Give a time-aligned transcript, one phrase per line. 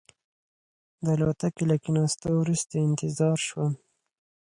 [1.03, 3.71] د الوتکې له کېناستو وروسته انتظار شوم.